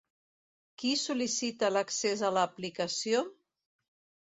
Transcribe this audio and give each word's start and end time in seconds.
Qui 0.83 0.93
sol·licita 1.01 1.69
l'accés 1.77 2.25
a 2.29 2.33
l'aplicació? 2.39 3.25